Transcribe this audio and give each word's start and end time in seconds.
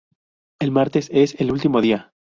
El 0.59 0.71
martes, 0.71 1.09
es 1.11 1.39
el 1.39 1.51
último 1.51 1.79
día. 1.79 2.11